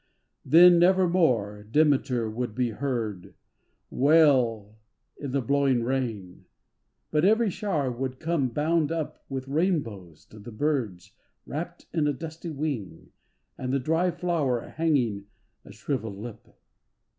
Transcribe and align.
Then 0.43 0.79
nevermore 0.79 1.61
Demeter 1.61 2.27
would 2.27 2.55
be 2.55 2.71
heard 2.71 3.35
Wail 3.91 4.79
in 5.15 5.31
the 5.31 5.43
blowing 5.43 5.83
rain, 5.83 6.45
but 7.11 7.23
every 7.23 7.51
shower 7.51 7.91
Would 7.91 8.19
come 8.19 8.47
bound 8.49 8.91
up 8.91 9.23
with 9.29 9.47
rainbows 9.47 10.25
to 10.31 10.39
the 10.39 10.51
birds 10.51 11.11
Wrapt 11.45 11.85
in 11.93 12.07
a 12.07 12.13
dusty 12.13 12.49
wing, 12.49 13.11
and 13.59 13.71
the 13.71 13.77
dry 13.77 14.09
flower 14.09 14.61
Hanging 14.61 15.27
a 15.63 15.71
shrivelled 15.71 16.17
lip. 16.17 16.47